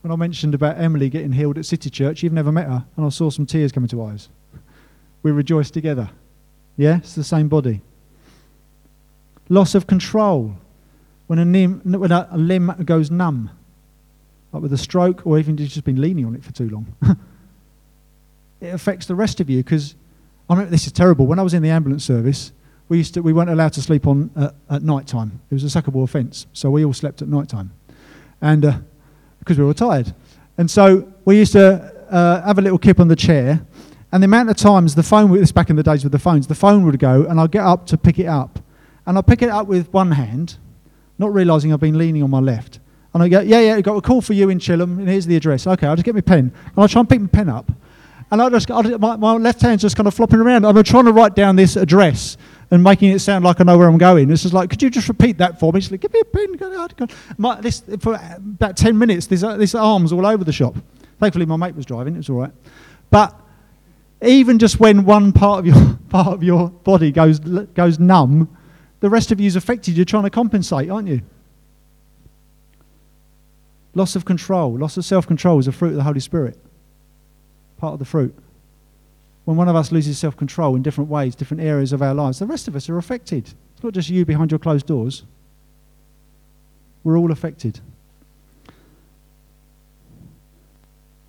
[0.03, 3.07] When I mentioned about Emily getting healed at City Church, you've never met her, and
[3.07, 4.29] I saw some tears coming to eyes.
[5.23, 6.11] We rejoice together.
[6.77, 7.83] Yeah, it's the same body.
[9.49, 10.57] Loss of control.
[11.27, 13.51] When a, limb, when a limb goes numb,
[14.53, 16.87] like with a stroke, or even just been leaning on it for too long.
[18.61, 19.95] it affects the rest of you because
[20.49, 21.27] I remember this is terrible.
[21.27, 22.53] When I was in the ambulance service,
[22.91, 25.41] we used to we weren't allowed to sleep on uh, at night time.
[25.49, 27.73] It was a sackable offence, so we all slept at night time,
[28.43, 28.79] and uh,
[29.39, 30.13] because we were tired,
[30.59, 33.65] and so we used to uh, have a little kip on the chair,
[34.11, 36.49] and the amount of times the phone, this back in the days with the phones,
[36.49, 38.59] the phone would go, and I'd get up to pick it up,
[39.07, 40.59] and I'd pick it up with one hand,
[41.17, 42.81] not realising I've been leaning on my left,
[43.15, 45.27] and I go, yeah, yeah, I've got a call for you in Chilham, and here's
[45.27, 45.65] the address.
[45.65, 46.53] Okay, I'll just get my pen.
[46.65, 47.71] And I'll try and pick my pen up.
[48.31, 50.65] And I just, I, my, my left hand's just kind of flopping around.
[50.65, 52.37] I'm trying to write down this address
[52.71, 54.31] and making it sound like I know where I'm going.
[54.31, 55.81] It's just like, could you just repeat that for me?
[55.81, 57.09] She's like, give me a pen.
[57.37, 60.77] My, this, for about 10 minutes, this, uh, this arm's all over the shop.
[61.19, 62.15] Thankfully, my mate was driving.
[62.15, 62.53] It was all right.
[63.11, 63.39] But
[64.23, 68.57] even just when one part of your, part of your body goes, goes numb,
[69.01, 69.97] the rest of you is affected.
[69.97, 71.23] You're trying to compensate, aren't you?
[73.95, 76.57] Loss of control, loss of self control is a fruit of the Holy Spirit.
[77.79, 78.37] Part of the fruit.
[79.45, 82.39] When one of us loses self control in different ways, different areas of our lives,
[82.39, 83.53] the rest of us are affected.
[83.75, 85.25] It's not just you behind your closed doors.
[87.03, 87.81] We're all affected.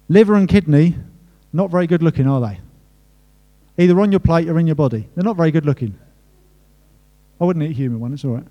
[0.09, 0.95] Liver and kidney,
[1.53, 2.59] not very good looking, are they?
[3.81, 5.07] Either on your plate or in your body.
[5.15, 5.97] They're not very good looking.
[7.39, 8.47] I wouldn't eat a human one, it's all right.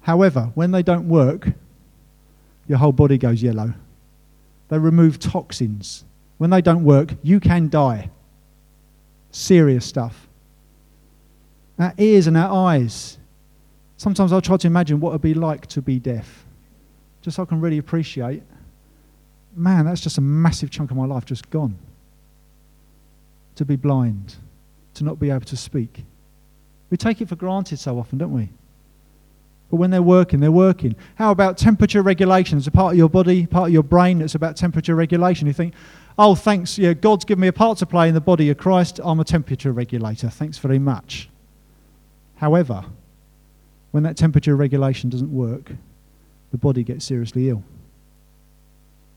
[0.00, 1.48] However, when they don't work,
[2.66, 3.74] your whole body goes yellow.
[4.68, 6.04] They remove toxins.
[6.44, 8.10] When they don't work, you can die.
[9.30, 10.28] Serious stuff.
[11.78, 13.16] Our ears and our eyes.
[13.96, 16.44] Sometimes I try to imagine what it would be like to be deaf,
[17.22, 18.42] just so I can really appreciate.
[19.56, 21.78] Man, that's just a massive chunk of my life just gone.
[23.54, 24.34] To be blind,
[24.96, 26.04] to not be able to speak.
[26.90, 28.50] We take it for granted so often, don't we?
[29.70, 30.94] But when they're working, they're working.
[31.16, 32.58] How about temperature regulation?
[32.58, 35.46] It's a part of your body, part of your brain that's about temperature regulation.
[35.46, 35.74] You think,
[36.18, 39.00] oh, thanks, yeah, God's given me a part to play in the body of Christ.
[39.02, 40.28] I'm a temperature regulator.
[40.28, 41.28] Thanks very much.
[42.36, 42.84] However,
[43.90, 45.72] when that temperature regulation doesn't work,
[46.50, 47.62] the body gets seriously ill.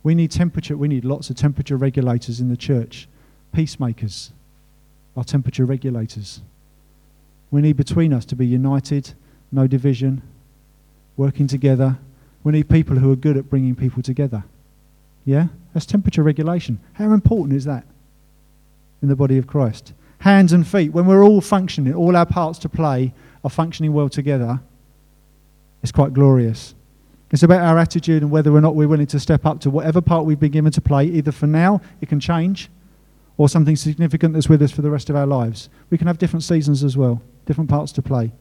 [0.04, 3.08] We need temperature, we need lots of temperature regulators in the church.
[3.52, 4.32] Peacemakers
[5.16, 6.42] are temperature regulators.
[7.52, 9.14] We need between us to be united,
[9.52, 10.22] no division,
[11.18, 11.98] working together.
[12.44, 14.44] We need people who are good at bringing people together.
[15.26, 15.48] Yeah?
[15.74, 16.80] That's temperature regulation.
[16.94, 17.86] How important is that
[19.02, 19.94] in the body of Christ?
[20.20, 20.94] Hands and feet.
[20.94, 24.62] When we're all functioning, all our parts to play are functioning well together,
[25.84, 26.74] it's quite glorious.
[27.32, 30.00] It's about our attitude and whether or not we're willing to step up to whatever
[30.00, 31.06] part we've been given to play.
[31.06, 32.70] Either for now, it can change,
[33.38, 35.70] or something significant that's with us for the rest of our lives.
[35.90, 38.32] We can have different seasons as well, different parts to play.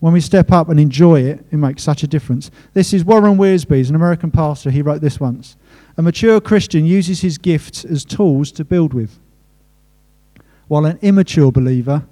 [0.00, 2.50] When we step up and enjoy it, it makes such a difference.
[2.72, 4.70] This is Warren Wiersbe, an American pastor.
[4.70, 5.56] He wrote this once.
[5.98, 9.18] A mature Christian uses his gifts as tools to build with,
[10.68, 12.04] while an immature believer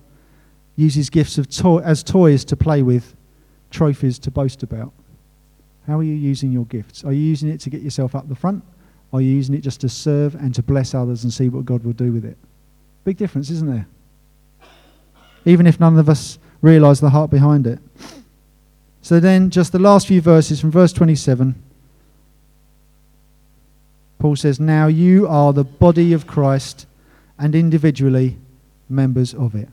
[0.77, 3.17] uses gifts to- as toys to play with,
[3.71, 4.93] trophies to boast about.
[5.87, 7.05] How are you using your gifts?
[7.05, 8.63] Are you using it to get yourself up the front?
[9.15, 11.83] Are you using it just to serve and to bless others and see what God
[11.85, 12.37] will do with it?
[13.05, 13.87] Big difference, isn't there?
[15.47, 17.79] Even if none of us realize the heart behind it.
[19.03, 21.55] So then, just the last few verses from verse 27.
[24.19, 26.87] Paul says, Now you are the body of Christ
[27.39, 28.37] and individually
[28.89, 29.69] members of it.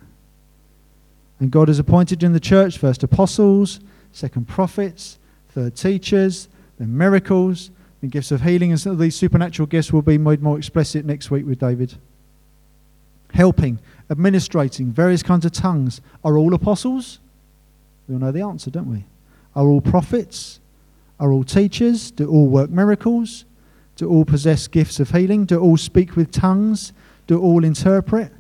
[1.40, 3.80] And God has appointed in the church first apostles,
[4.12, 5.18] second prophets,
[5.50, 6.48] third teachers,
[6.80, 7.72] then miracles,
[8.02, 8.72] and gifts of healing.
[8.72, 11.96] And some of these supernatural gifts will be made more explicit next week with David.
[13.34, 16.02] Helping, administrating, various kinds of tongues.
[16.24, 17.20] Are all apostles?
[18.08, 19.06] We all know the answer, don't we?
[19.56, 20.60] Are all prophets?
[21.20, 22.12] Are all teachers?
[22.12, 23.46] Do all work miracles?
[23.96, 25.46] Do all possess gifts of healing?
[25.46, 26.94] Do all speak with tongues?
[27.28, 28.32] Do all interpret?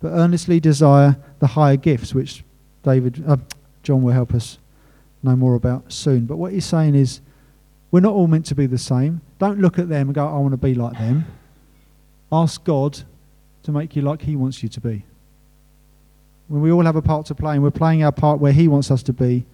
[0.00, 2.42] But earnestly desire the higher gifts, which
[2.82, 3.36] David, uh,
[3.82, 4.58] John will help us
[5.22, 6.26] know more about soon.
[6.26, 7.20] But what he's saying is,
[7.90, 9.20] we're not all meant to be the same.
[9.38, 11.26] Don't look at them and go, I want to be like them.
[12.32, 12.98] Ask God
[13.64, 15.04] to make you like He wants you to be.
[16.48, 18.68] When we all have a part to play and we're playing our part where He
[18.68, 19.44] wants us to be,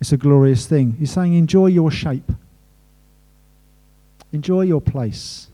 [0.00, 0.92] it's a glorious thing.
[0.98, 2.30] He's saying, enjoy your shape,
[4.32, 5.48] enjoy your place.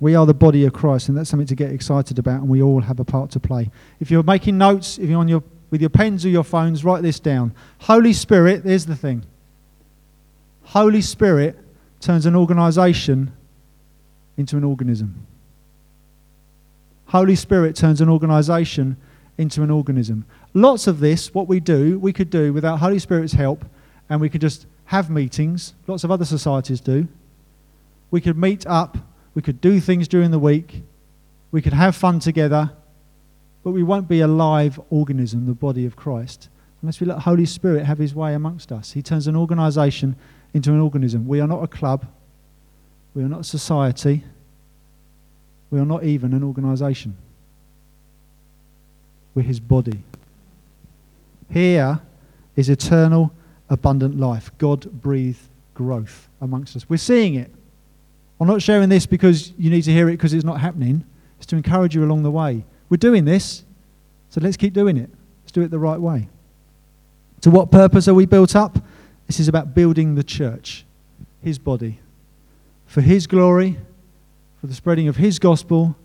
[0.00, 2.60] We are the body of Christ, and that's something to get excited about, and we
[2.60, 3.70] all have a part to play.
[4.00, 7.02] If you're making notes, if you're on your with your pens or your phones, write
[7.02, 7.54] this down.
[7.78, 9.24] Holy Spirit, there's the thing.
[10.64, 11.58] Holy Spirit
[11.98, 13.32] turns an organization
[14.36, 15.26] into an organism.
[17.12, 18.96] Holy Spirit turns an organization
[19.36, 20.24] into an organism.
[20.54, 23.66] Lots of this, what we do, we could do without Holy Spirit's help,
[24.08, 25.74] and we could just have meetings.
[25.86, 27.06] Lots of other societies do.
[28.10, 28.96] We could meet up,
[29.34, 30.84] we could do things during the week,
[31.50, 32.72] we could have fun together,
[33.62, 36.48] but we won't be a live organism, the body of Christ,
[36.80, 38.92] unless we let Holy Spirit have his way amongst us.
[38.92, 40.16] He turns an organization
[40.54, 41.28] into an organism.
[41.28, 42.06] We are not a club.
[43.12, 44.24] We are not a society.
[45.72, 47.16] We are not even an organization.
[49.34, 50.04] We're his body.
[51.50, 52.00] Here
[52.54, 53.32] is eternal,
[53.68, 54.52] abundant life.
[54.58, 55.40] God breathed
[55.74, 56.88] growth amongst us.
[56.88, 57.50] We're seeing it
[58.42, 61.04] I'm not sharing this because you need to hear it because it's not happening.
[61.36, 62.64] It's to encourage you along the way.
[62.88, 63.62] We're doing this,
[64.30, 65.08] so let's keep doing it.
[65.44, 66.28] Let's do it the right way.
[67.42, 68.80] To what purpose are we built up?
[69.28, 70.84] This is about building the church,
[71.40, 72.00] his body,
[72.88, 73.78] for his glory,
[74.62, 75.96] for the spreading of his gospel,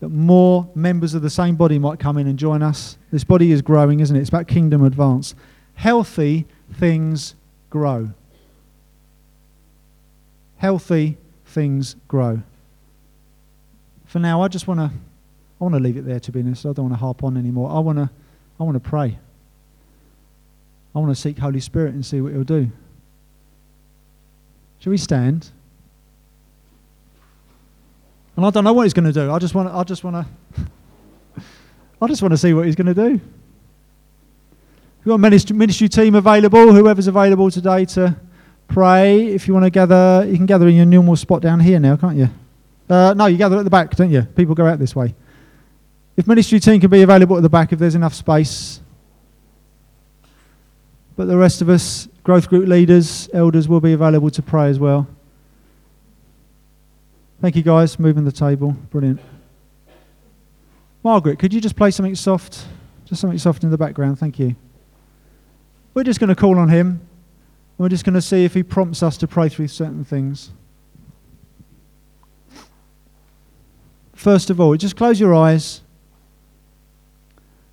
[0.00, 2.98] that more members of the same body might come in and join us.
[3.12, 4.20] This body is growing, isn't it?
[4.20, 5.36] It's about kingdom advance.
[5.74, 7.36] Healthy things
[7.70, 8.10] grow.
[10.56, 12.42] Healthy things grow.
[14.06, 14.90] For now, I just want to
[15.60, 16.66] I want to leave it there to be honest.
[16.66, 17.70] I don't want to harp on anymore.
[17.70, 18.10] I want to
[18.58, 19.18] I want to pray.
[20.96, 22.72] I want to seek Holy Spirit and see what he'll do.
[24.80, 25.50] Shall we stand?
[28.40, 29.30] And I don't know what he's going to do.
[29.30, 31.42] I just want to, I just want to
[32.00, 33.20] I just want to see what he's going to do.
[35.04, 38.16] We've got ministry, ministry team available, whoever's available today to
[38.66, 39.26] pray.
[39.26, 41.98] If you want to gather, you can gather in your normal spot down here now,
[41.98, 42.30] can't you?
[42.88, 44.22] Uh, no, you gather at the back, don't you?
[44.22, 45.14] People go out this way.
[46.16, 48.80] If ministry team can be available at the back, if there's enough space.
[51.14, 54.78] But the rest of us, growth group leaders, elders, will be available to pray as
[54.78, 55.06] well.
[57.40, 57.98] Thank you, guys.
[57.98, 58.72] Moving the table.
[58.90, 59.20] Brilliant.
[61.02, 62.66] Margaret, could you just play something soft?
[63.06, 64.18] Just something soft in the background.
[64.18, 64.54] Thank you.
[65.94, 67.00] We're just going to call on him.
[67.78, 70.50] We're just going to see if he prompts us to pray through certain things.
[74.12, 75.80] First of all, just close your eyes.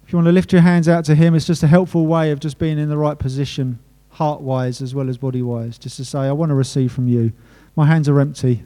[0.06, 2.32] If you want to lift your hands out to him, it's just a helpful way
[2.32, 3.80] of just being in the right position,
[4.12, 5.78] heart wise as well as body wise.
[5.78, 7.34] Just to say, I want to receive from you.
[7.76, 8.64] My hands are empty.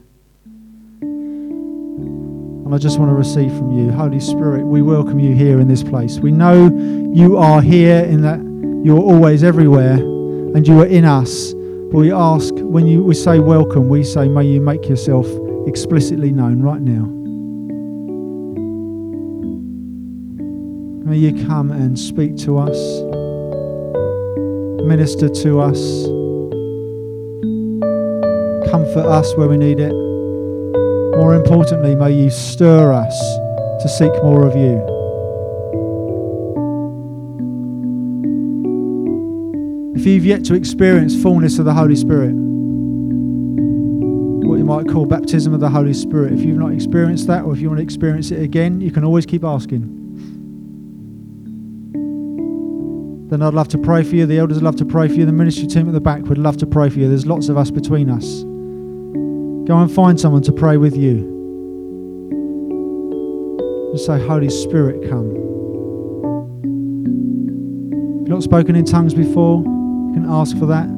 [1.98, 3.90] And I just want to receive from you.
[3.90, 6.18] Holy Spirit, we welcome you here in this place.
[6.18, 6.66] We know
[7.12, 8.40] you are here in that
[8.84, 11.52] you're always everywhere and you are in us.
[11.52, 15.26] But we ask, when you, we say welcome, we say, may you make yourself
[15.66, 17.04] explicitly known right now.
[21.04, 22.78] May you come and speak to us,
[24.86, 26.06] minister to us,
[28.70, 30.11] comfort us where we need it.
[31.16, 33.16] More importantly, may you stir us
[33.82, 34.80] to seek more of you.
[39.94, 42.32] If you've yet to experience fullness of the Holy Spirit,
[44.46, 47.52] what you might call baptism of the Holy Spirit, if you've not experienced that or
[47.52, 49.98] if you want to experience it again, you can always keep asking.
[53.28, 54.26] Then I'd love to pray for you.
[54.26, 55.24] The elders would love to pray for you.
[55.24, 57.08] The ministry team at the back would love to pray for you.
[57.08, 58.44] There's lots of us between us.
[59.72, 61.16] Go and find someone to pray with you.
[63.90, 65.30] And say, Holy Spirit, come.
[68.10, 70.90] If you've not spoken in tongues before, you can ask for that.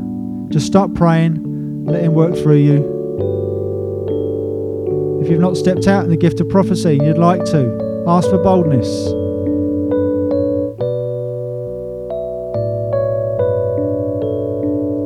[0.48, 2.78] Just stop praying, let Him work through you.
[5.22, 8.28] If you've not stepped out in the gift of prophecy and you'd like to, ask
[8.28, 8.88] for boldness.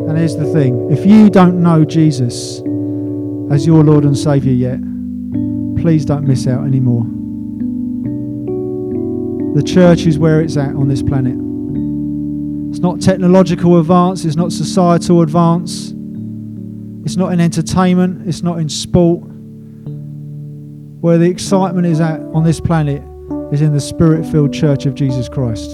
[0.08, 2.62] And here's the thing if you don't know Jesus,
[3.50, 4.80] as your Lord and Saviour yet,
[5.82, 7.04] please don't miss out anymore.
[9.54, 11.36] The church is where it's at on this planet.
[12.70, 15.94] It's not technological advance, it's not societal advance,
[17.04, 19.22] it's not in entertainment, it's not in sport.
[21.00, 23.02] Where the excitement is at on this planet
[23.52, 25.70] is in the spirit filled church of Jesus Christ.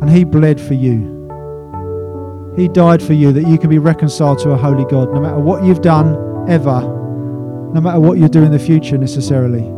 [0.00, 1.23] And He bled for you.
[2.56, 5.40] He died for you that you can be reconciled to a holy God, no matter
[5.40, 6.14] what you've done
[6.48, 6.82] ever,
[7.74, 9.68] no matter what you do in the future necessarily.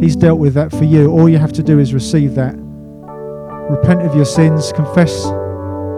[0.00, 1.10] He's dealt with that for you.
[1.10, 2.54] All you have to do is receive that.
[3.70, 5.24] Repent of your sins, confess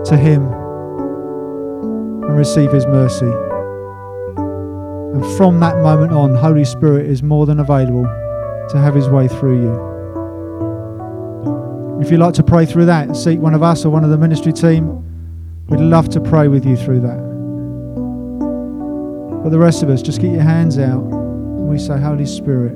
[0.09, 0.47] to Him,
[2.25, 3.31] and receive His mercy.
[5.15, 8.05] And from that moment on, Holy Spirit is more than available
[8.71, 9.95] to have His way through you.
[12.01, 14.19] If you'd like to pray through that, seek one of us or one of the
[14.19, 15.04] ministry team.
[15.68, 17.35] We'd love to pray with you through that.
[19.42, 22.74] But the rest of us, just get your hands out and we say, Holy Spirit,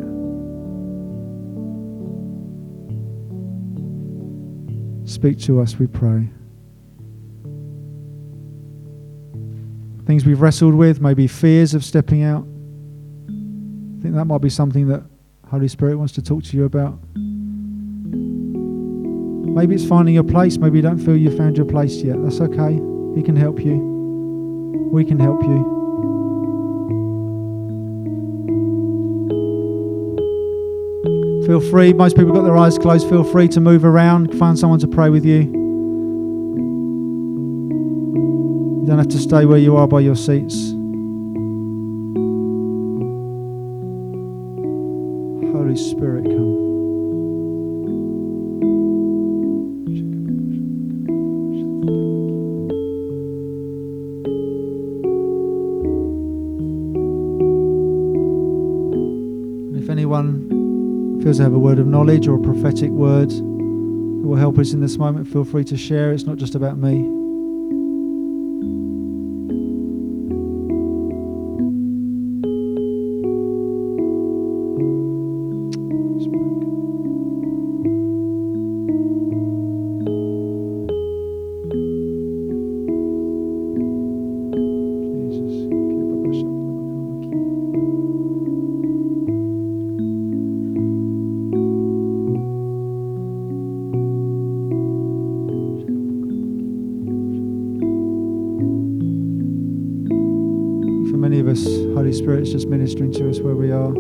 [5.09, 6.29] speak to us, we pray.
[10.07, 12.47] Things we've wrestled with, maybe fears of stepping out.
[13.29, 15.03] I think that might be something that
[15.51, 16.99] Holy Spirit wants to talk to you about.
[19.59, 20.57] Maybe it's finding your place.
[20.57, 22.23] Maybe you don't feel you've found your place yet.
[22.23, 22.75] That's okay.
[23.17, 23.75] He can help you.
[24.93, 25.77] We can help you.
[31.45, 31.93] Feel free.
[31.93, 33.09] Most people got their eyes closed.
[33.09, 34.33] Feel free to move around.
[34.39, 35.41] Find someone to pray with you.
[38.79, 40.78] You don't have to stay where you are by your seats.
[62.61, 66.13] Prophetic word that will help us in this moment, feel free to share.
[66.13, 67.18] It's not just about me.
[102.79, 103.91] Ministering to us where we are.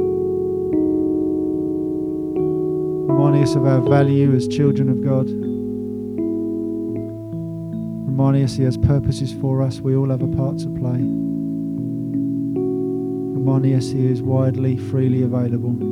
[3.10, 5.26] Reminding us of our value as children of God.
[8.06, 9.80] Reminding us He has purposes for us.
[9.80, 11.00] We all have a part to play.
[13.34, 15.87] Reminding us He is widely, freely available.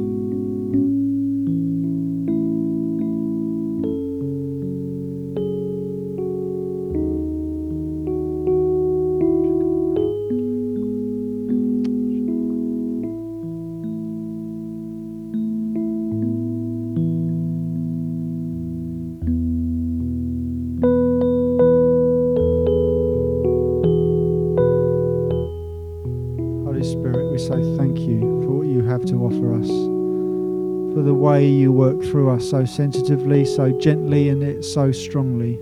[31.46, 35.60] Through us so sensitively, so gently, and it so strongly.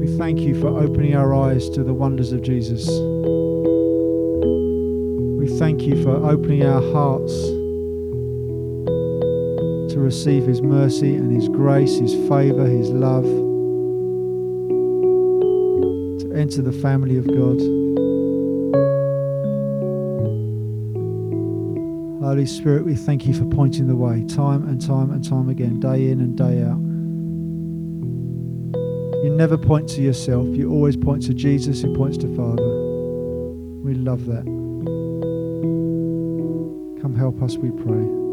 [0.00, 2.86] We thank you for opening our eyes to the wonders of Jesus.
[5.38, 7.32] We thank you for opening our hearts
[9.92, 13.24] to receive His mercy and His grace, His favour, His love,
[16.20, 18.03] to enter the family of God.
[22.34, 25.78] Holy Spirit, we thank you for pointing the way time and time and time again,
[25.78, 26.80] day in and day out.
[29.22, 32.66] You never point to yourself, you always point to Jesus who points to Father.
[33.84, 34.44] We love that.
[37.00, 38.23] Come help us, we pray.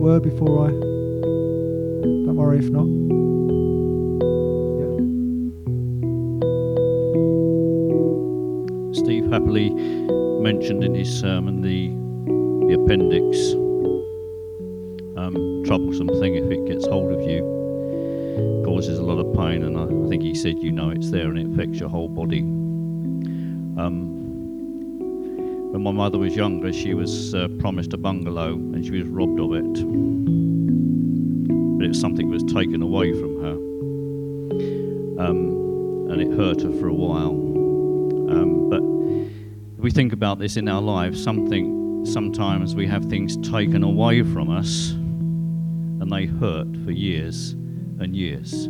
[0.00, 0.70] Word before I?
[0.70, 2.86] Don't worry if not.
[4.80, 4.96] Yeah.
[9.04, 9.70] Steve happily
[10.40, 11.88] mentioned in his sermon the
[12.66, 13.52] the appendix.
[15.18, 17.42] Um, troublesome thing if it gets hold of you
[18.64, 21.28] causes a lot of pain, and I, I think he said you know it's there
[21.28, 22.40] and it affects your whole body.
[22.40, 24.19] Um,
[25.70, 29.38] when my mother was younger, she was uh, promised a bungalow and she was robbed
[29.38, 29.72] of it.
[31.78, 33.52] But it was something that was taken away from her.
[35.24, 37.30] Um, and it hurt her for a while.
[37.30, 38.82] Um, but
[39.80, 44.50] we think about this in our lives, something sometimes we have things taken away from
[44.50, 47.52] us and they hurt for years
[48.00, 48.64] and years.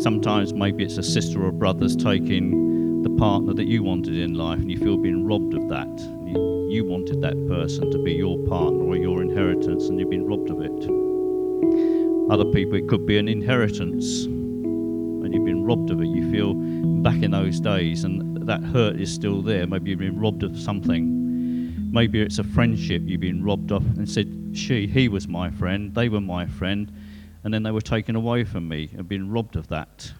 [0.00, 2.61] Sometimes maybe it's a sister or brother's taking
[3.02, 5.88] the partner that you wanted in life and you feel being robbed of that.
[6.24, 10.26] You, you wanted that person to be your partner or your inheritance and you've been
[10.26, 12.30] robbed of it.
[12.30, 16.06] Other people, it could be an inheritance and you've been robbed of it.
[16.06, 16.54] You feel
[17.02, 19.66] back in those days and that hurt is still there.
[19.66, 21.90] Maybe you've been robbed of something.
[21.92, 25.94] Maybe it's a friendship you've been robbed of and said, she, he was my friend,
[25.94, 26.92] they were my friend,
[27.42, 30.12] and then they were taken away from me and been robbed of that.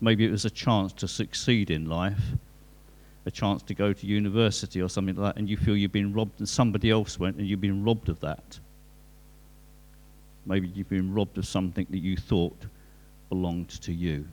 [0.00, 2.22] Maybe it was a chance to succeed in life,
[3.26, 6.12] a chance to go to university or something like that, and you feel you've been
[6.12, 8.58] robbed, and somebody else went and you've been robbed of that.
[10.46, 12.56] Maybe you've been robbed of something that you thought
[13.28, 14.26] belonged to you.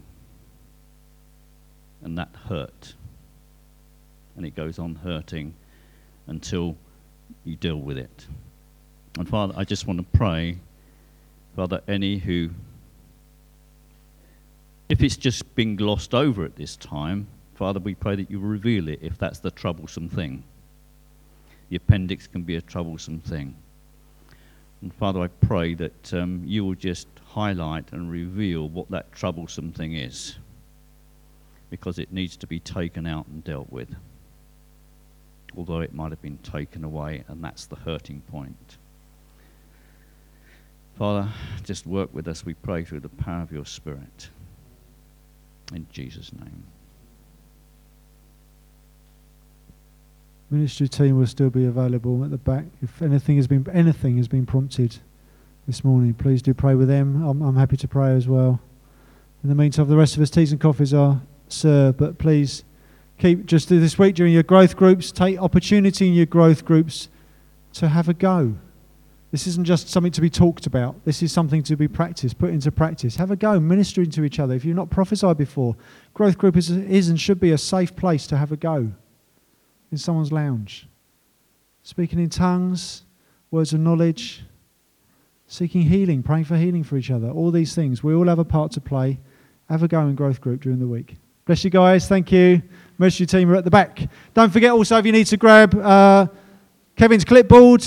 [2.03, 2.93] And that hurt.
[4.37, 5.53] And it goes on hurting
[6.27, 6.77] until
[7.43, 8.27] you deal with it.
[9.17, 10.57] And Father, I just want to pray,
[11.55, 12.49] Father, any who
[14.89, 18.87] if it's just been glossed over at this time, Father, we pray that you reveal
[18.87, 20.43] it if that's the troublesome thing.
[21.69, 23.55] The appendix can be a troublesome thing.
[24.81, 29.71] And Father, I pray that um, you will just highlight and reveal what that troublesome
[29.71, 30.35] thing is,
[31.69, 33.89] because it needs to be taken out and dealt with.
[35.57, 38.77] although it might have been taken away, and that's the hurting point.
[40.97, 41.29] Father,
[41.63, 44.29] just work with us, we pray, through the power of your Spirit.
[45.73, 46.63] In Jesus' name.
[50.51, 52.65] Ministry team will still be available at the back.
[52.81, 54.97] If anything has been anything has been prompted
[55.67, 57.23] this morning, please do pray with them.
[57.23, 58.59] I'm, I'm happy to pray as well.
[59.43, 62.63] In the meantime, the rest of us teas and coffees are served, but please
[63.17, 67.09] keep just this week during your growth groups, take opportunity in your growth groups
[67.73, 68.55] to have a go.
[69.35, 71.03] This isn't just something to be talked about.
[71.03, 73.17] This is something to be practiced, put into practice.
[73.17, 74.53] Have a go, ministering to each other.
[74.53, 75.75] If you've not prophesied before,
[76.13, 78.89] growth group is, is and should be a safe place to have a go
[79.91, 80.87] in someone's lounge.
[81.83, 83.03] Speaking in tongues,
[83.51, 84.45] words of knowledge,
[85.47, 87.29] seeking healing, praying for healing for each other.
[87.29, 88.01] All these things.
[88.01, 89.19] We all have a part to play.
[89.67, 91.17] Have a go in growth group during the week.
[91.43, 92.07] Bless you guys.
[92.07, 92.61] Thank you.
[92.97, 93.99] Most of your team are at the back.
[94.33, 96.27] Don't forget also if you need to grab uh,
[96.95, 97.81] Kevin's clipboard,